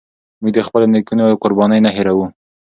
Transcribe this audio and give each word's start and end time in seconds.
موږ 0.41 0.51
د 0.55 0.59
خپلو 0.67 0.85
نيکونو 0.93 1.25
قربانۍ 1.43 1.79
نه 1.85 1.91
هيروو. 1.95 2.25